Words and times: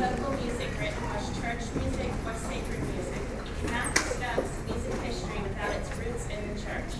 vocal 0.00 0.32
music 0.40 0.72
written 0.80 1.04
was 1.12 1.28
church 1.36 1.60
music 1.76 2.08
or 2.24 2.32
sacred 2.32 2.80
music. 2.88 3.20
You 3.44 3.52
cannot 3.60 3.94
discuss 3.94 4.48
music 4.64 4.94
history 5.04 5.38
without 5.42 5.76
its 5.76 5.92
roots 6.00 6.24
in 6.32 6.40
the 6.48 6.56
church. 6.56 6.96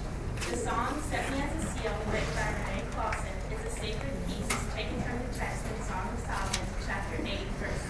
The 0.50 0.56
song 0.56 1.00
Set 1.08 1.24
Me 1.32 1.40
as 1.40 1.64
a 1.64 1.66
Seal, 1.72 1.96
written 2.12 2.28
by 2.36 2.52
René 2.60 2.84
Clausen, 2.92 3.32
is 3.56 3.64
a 3.64 3.70
sacred 3.80 4.12
piece 4.28 4.52
taken 4.76 5.00
from 5.00 5.16
the 5.16 5.32
text 5.32 5.64
in 5.64 5.80
Song 5.88 6.12
of 6.12 6.20
Solomon, 6.20 6.60
chapter 6.84 7.16
8, 7.24 7.40
verse 7.56 7.80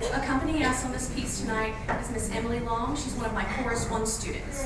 6. 0.00 0.14
Accompanying 0.14 0.64
us 0.64 0.86
on 0.86 0.92
this 0.92 1.12
piece 1.12 1.42
tonight 1.42 1.74
is 2.00 2.10
Miss 2.10 2.30
Emily 2.30 2.60
Long. 2.60 2.96
She's 2.96 3.12
one 3.16 3.26
of 3.26 3.34
my 3.34 3.44
Chorus 3.44 3.84
One 3.90 4.06
students. 4.06 4.64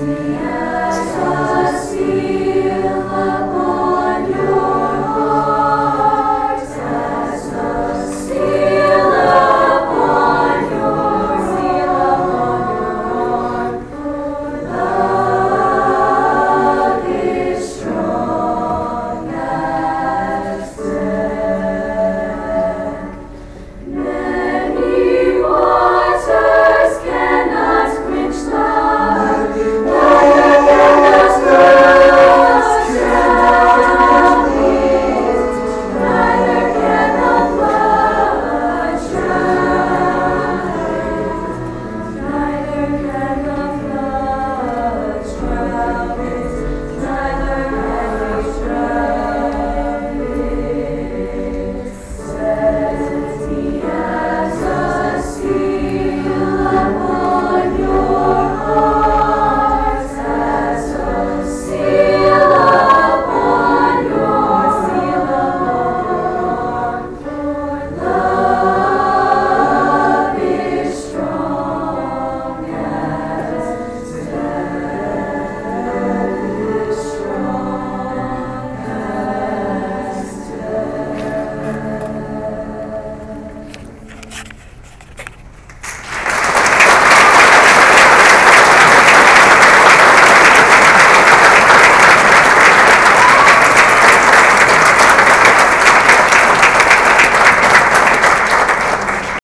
Sasīja, 0.00 0.92
sasīja. 1.12 2.49